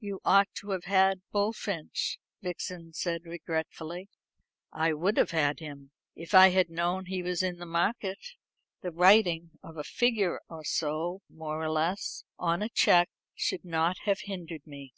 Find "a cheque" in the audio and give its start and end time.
12.62-13.10